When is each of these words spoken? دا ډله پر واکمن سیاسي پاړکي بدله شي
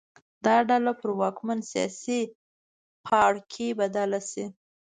دا 0.45 0.55
ډله 0.69 0.91
پر 0.99 1.09
واکمن 1.19 1.59
سیاسي 1.71 2.21
پاړکي 3.05 3.67
بدله 3.79 4.19
شي 4.29 4.45